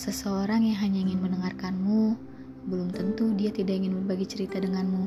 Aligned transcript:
Seseorang 0.00 0.64
yang 0.64 0.80
hanya 0.80 1.04
ingin 1.04 1.20
mendengarkanmu, 1.20 2.16
belum 2.72 2.88
tentu 2.88 3.36
dia 3.36 3.52
tidak 3.52 3.84
ingin 3.84 4.00
berbagi 4.00 4.24
cerita 4.24 4.56
denganmu. 4.56 5.04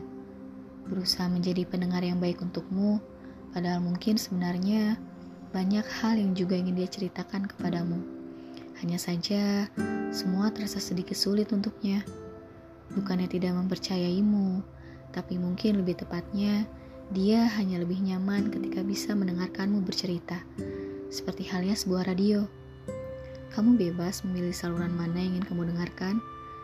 Berusaha 0.86 1.25
menjadi 1.34 1.66
pendengar 1.66 2.05
yang 2.05 2.21
baik 2.21 2.46
untukmu, 2.46 3.02
padahal 3.57 3.82
mungkin 3.82 4.21
sebenarnya 4.21 5.02
banyak 5.50 5.82
hal 5.98 6.21
yang 6.21 6.38
juga 6.38 6.61
ingin 6.61 6.78
dia 6.78 6.86
ceritakan 6.86 7.50
kepadamu. 7.50 8.06
Hanya 8.86 9.02
saja, 9.02 9.66
semua 10.14 10.54
terasa 10.54 10.78
sedikit 10.78 11.18
sulit 11.18 11.50
untuknya. 11.50 12.05
Bukannya 12.94 13.25
tidak 13.25 13.57
mempercayaimu, 13.57 14.62
tapi 15.10 15.41
mungkin 15.41 15.82
lebih 15.82 16.05
tepatnya, 16.05 16.70
dia 17.10 17.50
hanya 17.57 17.82
lebih 17.82 17.97
nyaman 17.97 18.54
ketika 18.54 18.86
bisa 18.86 19.18
mendengarkanmu 19.18 19.82
bercerita, 19.82 20.38
seperti 21.10 21.50
halnya 21.50 21.74
sebuah 21.74 22.14
radio. 22.14 22.46
Kamu 23.54 23.78
bebas 23.78 24.25
memilih 24.25 24.50
saluran 24.50 24.98
mana 24.98 25.21
yang 25.21 25.38
ingin 25.38 25.46
kamu 25.46 25.70
dengarkan, 25.70 26.18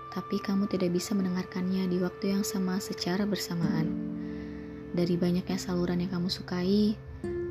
tapi 0.09 0.41
kamu 0.41 0.66
tidak 0.66 0.89
bisa 0.89 1.13
mendengarkannya 1.13 1.85
di 1.85 2.02
waktu 2.02 2.34
yang 2.34 2.41
sama 2.41 2.81
secara 2.81 3.30
bersamaan. 3.30 3.93
Dari 4.97 5.13
banyaknya 5.13 5.61
saluran 5.61 6.02
yang 6.02 6.17
kamu 6.17 6.33
sukai, 6.33 6.97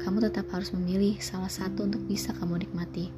kamu 0.02 0.26
tetap 0.26 0.50
harus 0.50 0.74
memilih 0.74 1.22
salah 1.22 1.46
satu 1.46 1.86
untuk 1.86 2.02
bisa 2.10 2.34
kamu 2.34 2.66
nikmati. 2.66 3.14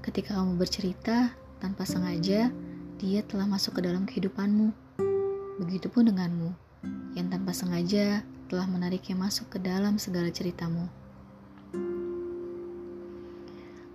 Ketika 0.00 0.40
kamu 0.40 0.56
bercerita 0.56 1.36
tanpa 1.60 1.84
sengaja, 1.84 2.48
dia 2.96 3.20
telah 3.28 3.44
masuk 3.44 3.76
ke 3.76 3.84
dalam 3.84 4.08
kehidupanmu. 4.08 4.72
Begitupun 5.60 6.08
denganmu, 6.08 6.48
yang 7.12 7.28
tanpa 7.28 7.52
sengaja 7.52 8.24
telah 8.48 8.64
menariknya 8.64 9.20
masuk 9.20 9.52
ke 9.52 9.60
dalam 9.60 10.00
segala 10.00 10.32
ceritamu. 10.32 11.01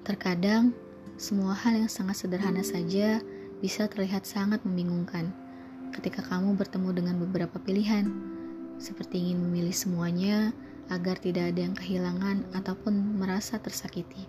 Terkadang, 0.07 0.71
semua 1.19 1.51
hal 1.51 1.83
yang 1.83 1.91
sangat 1.91 2.23
sederhana 2.23 2.63
saja 2.63 3.19
bisa 3.59 3.91
terlihat 3.91 4.23
sangat 4.23 4.63
membingungkan 4.63 5.35
ketika 5.91 6.23
kamu 6.23 6.55
bertemu 6.55 6.95
dengan 6.95 7.19
beberapa 7.19 7.59
pilihan, 7.59 8.07
seperti 8.79 9.19
ingin 9.19 9.43
memilih 9.43 9.75
semuanya 9.75 10.55
agar 10.87 11.19
tidak 11.19 11.51
ada 11.51 11.59
yang 11.59 11.75
kehilangan 11.75 12.47
ataupun 12.55 13.19
merasa 13.19 13.59
tersakiti. 13.59 14.23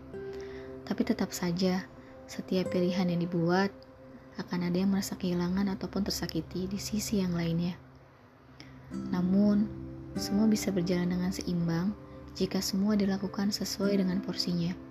Tapi 0.82 1.06
tetap 1.06 1.30
saja, 1.30 1.86
setiap 2.26 2.74
pilihan 2.74 3.14
yang 3.14 3.22
dibuat 3.22 3.70
akan 4.34 4.66
ada 4.66 4.82
yang 4.82 4.90
merasa 4.90 5.14
kehilangan 5.14 5.78
ataupun 5.78 6.02
tersakiti 6.02 6.66
di 6.66 6.82
sisi 6.82 7.22
yang 7.22 7.38
lainnya. 7.38 7.78
Namun, 9.14 9.70
semua 10.18 10.50
bisa 10.50 10.74
berjalan 10.74 11.06
dengan 11.06 11.30
seimbang 11.30 11.94
jika 12.34 12.58
semua 12.58 12.98
dilakukan 12.98 13.54
sesuai 13.54 14.02
dengan 14.02 14.18
porsinya. 14.26 14.87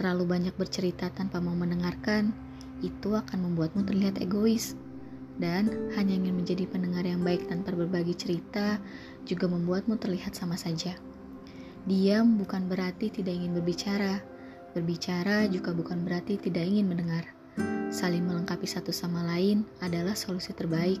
Terlalu 0.00 0.24
banyak 0.24 0.54
bercerita 0.56 1.12
tanpa 1.12 1.44
mau 1.44 1.52
mendengarkan, 1.52 2.32
itu 2.80 3.12
akan 3.12 3.52
membuatmu 3.52 3.84
terlihat 3.84 4.16
egois. 4.24 4.72
Dan 5.36 5.92
hanya 5.92 6.16
ingin 6.16 6.40
menjadi 6.40 6.64
pendengar 6.64 7.04
yang 7.04 7.20
baik 7.20 7.52
tanpa 7.52 7.76
berbagi 7.76 8.16
cerita 8.16 8.80
juga 9.28 9.44
membuatmu 9.52 10.00
terlihat 10.00 10.32
sama 10.32 10.56
saja. 10.56 10.96
Diam 11.84 12.40
bukan 12.40 12.64
berarti 12.64 13.12
tidak 13.12 13.44
ingin 13.44 13.52
berbicara. 13.52 14.24
Berbicara 14.72 15.44
juga 15.52 15.76
bukan 15.76 16.00
berarti 16.00 16.40
tidak 16.40 16.64
ingin 16.64 16.88
mendengar. 16.88 17.28
Saling 17.92 18.24
melengkapi 18.24 18.64
satu 18.64 18.96
sama 18.96 19.20
lain 19.28 19.68
adalah 19.84 20.16
solusi 20.16 20.56
terbaik. 20.56 21.00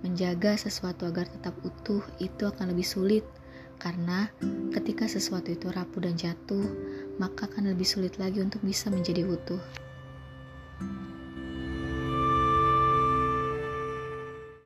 Menjaga 0.00 0.56
sesuatu 0.56 1.04
agar 1.04 1.28
tetap 1.28 1.52
utuh 1.60 2.00
itu 2.24 2.48
akan 2.48 2.72
lebih 2.72 2.88
sulit 2.88 3.24
karena 3.80 4.30
ketika 4.72 5.04
sesuatu 5.10 5.50
itu 5.50 5.68
rapuh 5.68 6.00
dan 6.04 6.14
jatuh, 6.14 6.64
maka 7.20 7.46
akan 7.46 7.70
lebih 7.74 7.86
sulit 7.86 8.16
lagi 8.18 8.40
untuk 8.42 8.64
bisa 8.64 8.90
menjadi 8.90 9.22
utuh. 9.26 9.83